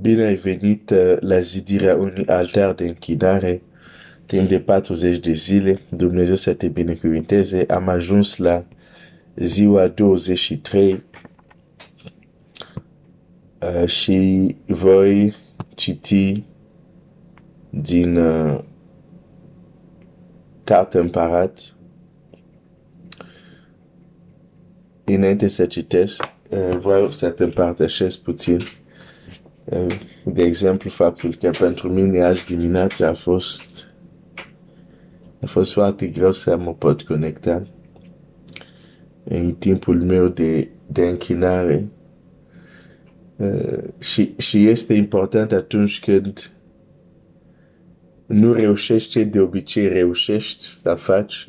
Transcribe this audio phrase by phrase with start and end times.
[0.00, 3.62] Bine ai venit uh, la zidirea unui altar de închinare
[4.26, 5.78] timp de 40 de zile.
[5.90, 7.64] Dumnezeu să te binecuvinteze.
[7.68, 8.66] Am ajuns la
[9.36, 11.02] ziua 23
[13.60, 15.34] uh, și voi
[15.74, 16.44] citi
[17.70, 18.58] din uh,
[20.64, 21.76] Cartea Împărat.
[25.04, 28.60] Înainte să citesc, uh, vreau să te împărtășesc puțin
[30.24, 33.94] de exemplu, faptul că pentru mine azi dimineața a fost
[35.42, 37.66] a fost foarte greu să mă pot conecta
[39.24, 41.88] în timpul meu de, de închinare.
[43.36, 46.56] Uh, și, și este important atunci când
[48.26, 51.46] nu reușești ce de obicei reușești să faci,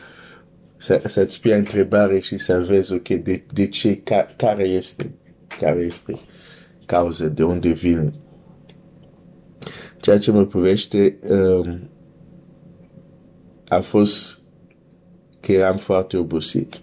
[0.76, 5.10] să, să-ți pui întrebare și să vezi, ok, de, de ce, ca, care este,
[5.60, 6.18] care este
[6.88, 8.12] cauze, de unde vine.
[10.00, 11.88] Ceea ce mă privește um,
[13.68, 14.40] a fost
[15.40, 16.80] că eram foarte obosit.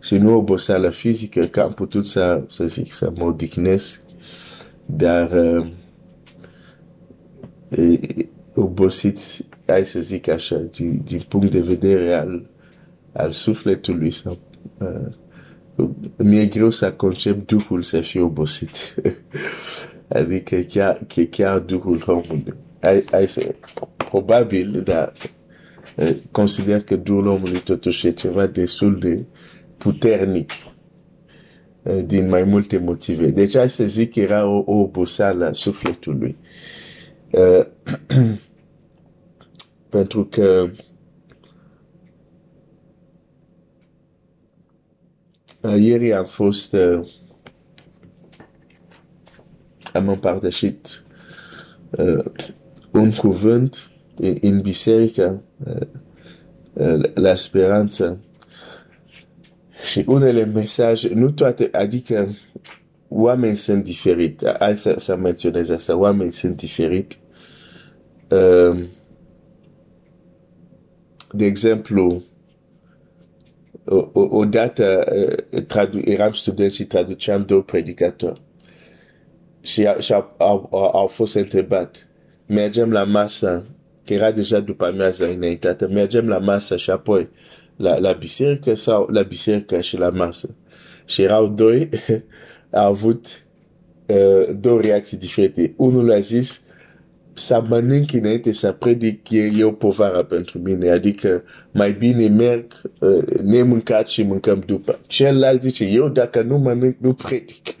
[0.00, 4.02] Și nu oboseală fizică, că am putut să, să zic, să mă odihnesc,
[4.86, 5.66] dar uh,
[8.54, 9.18] obosit,
[9.66, 12.46] hai să zic așa, din, din punct de vedere al,
[13.12, 14.38] al sufletului sau
[14.78, 15.12] uh,
[16.16, 18.94] mi-e greu să concep Duhul să fie obosit.
[20.08, 22.54] adică chiar, chiar Duhul omului.
[22.80, 23.54] Ai, ai să,
[23.96, 25.12] probabil, dar
[26.30, 29.24] consider că Duhul omului totuși e ceva destul de
[29.76, 30.50] puternic
[32.06, 33.30] din mai multe motive.
[33.30, 36.36] Deci hai să zic că era o, o oboseală a sufletului.
[39.88, 40.70] Pentru că
[45.74, 47.08] Ieri am fost, uh,
[49.92, 51.04] am împărtășit
[51.90, 52.24] uh,
[52.90, 53.90] un cuvânt
[54.40, 55.42] în biserică,
[56.72, 58.20] uh, la speranță.
[59.90, 62.34] Și unele mesaje, nu toate, adică
[63.08, 64.42] oameni sunt diferit.
[64.58, 67.16] Hai să, să menționez asta, oameni sunt diferit.
[71.30, 72.22] De exemplu,
[74.12, 75.04] odată
[75.66, 78.42] tradu- eram student și traduceam două predicatori.
[79.60, 82.08] Și, și au, au, au fost întrebat.
[82.46, 83.64] Mergem la masă,
[84.04, 87.28] că era deja după amiază înaintată, mergem la masă și apoi
[87.76, 90.54] la, la biserică sau la biserică și la masă.
[91.04, 91.88] Și erau doi,
[92.70, 93.44] au avut
[94.06, 95.74] uh, două reacții diferite.
[95.76, 96.62] Unul a zis,
[97.38, 102.80] să mănânc înainte să predic e, e o povară pentru mine, adică mai bine merg
[102.98, 104.98] uh, nemâncat și mâncăm după.
[105.06, 107.76] Celălalt zice, eu dacă nu mănânc, nu predic.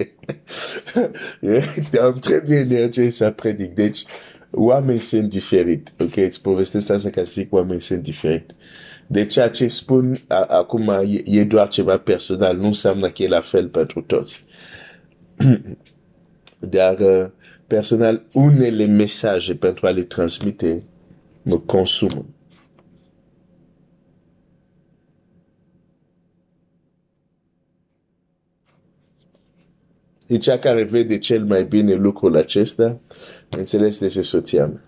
[2.00, 3.74] Am trebuie energie să predic.
[3.74, 4.04] Deci,
[4.50, 5.92] oameni sunt diferit.
[5.98, 8.54] Ok, îți povestesc asta ca să zic oameni sunt diferit.
[9.06, 13.28] De ceea ce spun a, acum e, e doar ceva personal, nu înseamnă că e
[13.28, 14.44] la fel pentru toți.
[16.60, 17.26] Dar uh,
[17.66, 20.84] personal, unele mesaje pentru a le transmite
[21.42, 22.24] mă consumă.
[30.26, 33.00] E cea care vede cel mai bine lucrul acesta,
[33.50, 34.84] înțeles de soția mea.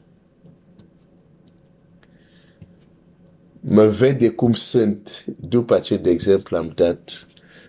[3.61, 7.29] Mă vede cum sunt după ce, de exemplu, am dat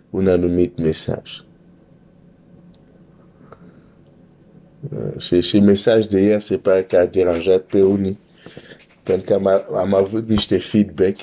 [0.09, 1.43] un anumit mesaj.
[5.19, 8.19] Și, și mesaj de ieri se pare că a deranjat pe unii,
[9.03, 9.47] pentru că am,
[9.77, 11.19] am avut niște feedback,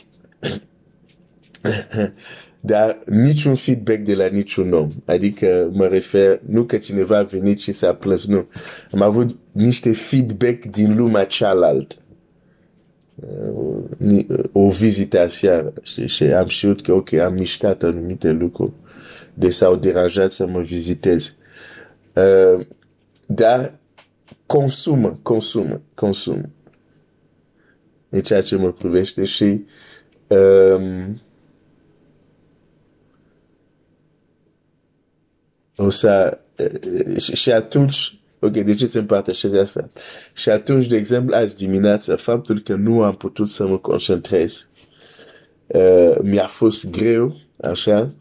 [2.60, 4.92] dar niciun feedback de la niciun om.
[5.04, 8.46] Adică mă refer, nu că cineva a venit și s-a plâns, nu.
[8.92, 11.94] Am avut niște feedback din lumea cealaltă.
[14.52, 18.72] O vizită aseară și, și am știut că, ok, am mișcat anumite lucruri.
[19.34, 21.30] De s-au deranjat să mă viziteze.
[22.12, 22.66] Uh,
[23.26, 23.72] dar
[24.46, 26.50] consumă, consumă, consumă.
[28.08, 29.64] E ceea ce mă privește și
[30.26, 31.20] um,
[35.76, 36.38] o să,
[37.18, 39.90] și, și atunci, ok, de ce ți împărtășesc asta?
[40.34, 44.68] Și atunci, de exemplu, azi dimineața, faptul că nu am putut să mă concentrez,
[45.66, 48.14] uh, mi-a fost greu, așa,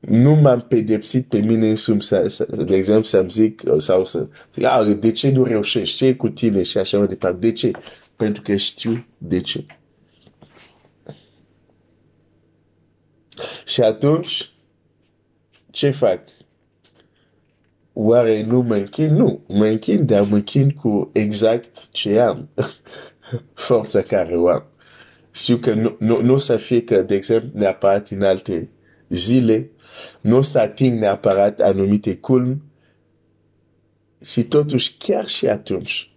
[0.00, 4.64] nu m-am pedepsit pe mine însumi, să, să, de exemplu, să-mi zic, sau să zic,
[4.64, 7.38] ah, de ce nu reușești, ce e cu tine și așa mai departe.
[7.38, 7.70] De ce?
[8.16, 9.66] Pentru că știu de ce.
[13.64, 14.50] Și atunci,
[15.70, 16.20] ce fac?
[18.00, 19.14] oare nu mă închin?
[19.14, 22.48] Nu, mă închin, dar mă închin cu exact ce am.
[23.54, 24.64] Forța care o am.
[25.30, 28.68] Știu că nu, nu, nu o să fie că, de exemplu, neapărat în alte
[29.08, 29.70] zile,
[30.20, 32.62] nu o să ating neapărat anumite culmi
[34.20, 36.12] și totuși chiar și atunci,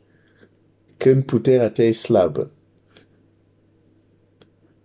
[0.98, 2.52] când puterea ta e slabă,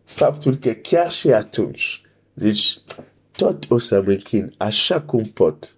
[0.05, 2.01] faptul că chiar și atunci
[2.35, 2.79] zici,
[3.37, 5.77] tot o să mă închin așa cum pot.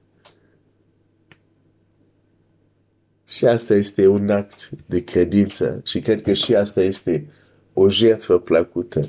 [3.27, 7.33] Și asta este un act de credință și cred că și asta este
[7.73, 9.01] o jertfă plăcută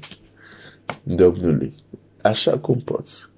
[1.03, 1.73] Domnului.
[2.29, 3.29] Așa cum poți.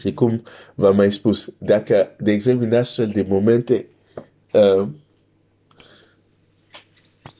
[0.00, 0.42] Și cum
[0.74, 3.86] v-am mai spus, dacă, de exemplu, în astfel de momente,
[4.52, 4.88] uh,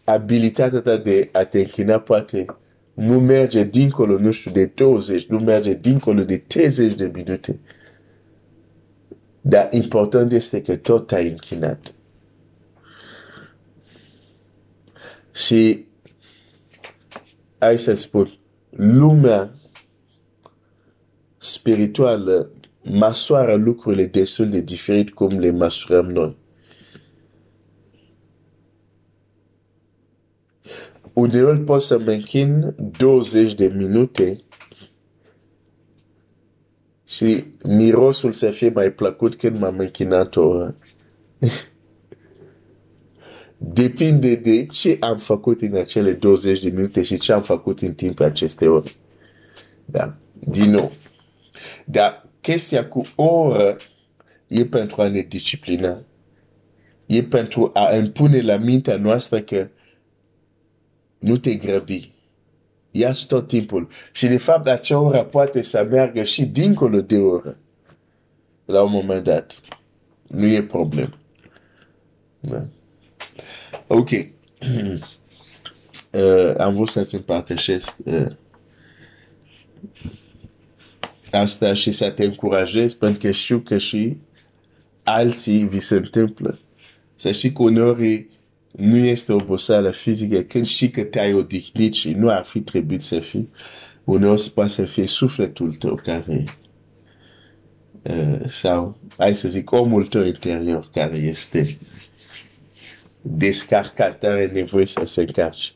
[0.04, 2.46] abilitatea ta de a te închina poate
[2.94, 7.60] nu merge dincolo, nu știu, de 20, nu merge dincolo de 30 de minute.
[9.40, 11.94] Dar important este că tot ai închinat.
[15.32, 15.84] Și
[17.58, 18.38] hai să spun,
[18.70, 19.52] lumea
[21.38, 22.50] spirituală
[22.82, 26.37] măsoară lucrurile destul de diferit cum le măsurăm noi.
[31.12, 34.43] Uneori pot să mă închin 20 de minute
[37.05, 40.76] și mirosul să fie mai plăcut când m-am închinat o oră.
[43.56, 47.94] Depinde de ce am făcut în acele 20 de minute și ce am făcut în
[47.94, 48.90] timpul acestei ore.
[49.85, 50.93] Da, din nou.
[51.84, 53.76] Dar chestia cu o oră
[54.46, 56.02] e pentru a ne disciplina.
[57.06, 59.69] E pentru a impune la mintea noastră că
[61.19, 62.12] nu te grăbi.
[62.90, 63.88] ia tot timpul.
[64.12, 67.56] Și de fapt, acea oră poate să meargă și dincolo de oră.
[68.64, 69.61] La un moment dat.
[70.26, 71.14] Nu e problem.
[72.40, 72.64] Da.
[73.87, 74.08] Ok.
[76.12, 78.26] uh, am vrut să-ți împărtășesc uh,
[81.30, 84.16] asta și să te încurajez pentru că știu că și
[85.02, 86.58] alții vi se întâmplă.
[87.14, 88.26] Să știi că uneori
[88.70, 93.19] nu este oboseală fizică când știi că te-ai odihnit și nu ar fi trebuit să
[93.19, 93.52] fii,
[94.04, 96.44] uneori se poate să fie sufletul tău care
[98.02, 101.78] uh, sau, hai să zic, omul tău interior care este
[103.22, 105.69] descarcat, are nevoie să se încarce.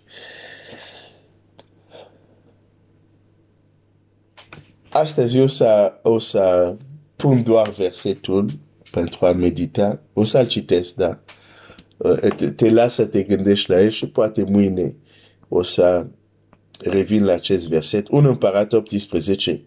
[4.92, 6.76] Astăzi o să, o să
[7.16, 8.58] pun doar versetul
[8.90, 10.00] pentru a medita.
[10.12, 11.18] O să-l citesc, da.
[12.36, 14.96] te, te las să te gândești la el și poate mâine
[15.48, 16.06] o să
[16.78, 18.08] revin la acest verset.
[18.08, 19.62] Un împărat 18,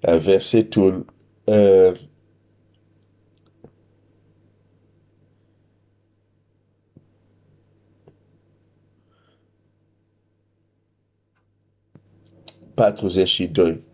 [0.00, 1.04] versetul
[1.44, 1.92] uh,
[12.74, 13.85] patruzeci și doi.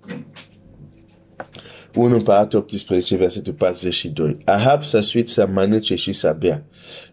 [1.95, 4.39] 1 Împărat 18, versetul 42.
[4.45, 6.65] Ahab s-a suit să mănânce și să bea,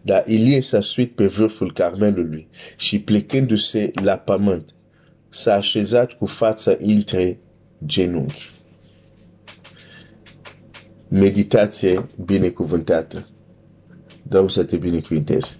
[0.02, 4.74] dar Ilie s-a suit pe vârful carmelului și plecându-se la pământ,
[5.28, 7.38] s-a așezat cu fața între
[7.86, 8.50] genunchi.
[11.08, 13.28] Meditație binecuvântată.
[14.22, 15.56] Domnul să te binecuvinteze.